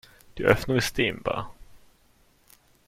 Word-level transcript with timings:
Die 0.39 0.45
Öffnung 0.45 0.77
ist 0.77 0.97
dehnbar. 0.97 1.53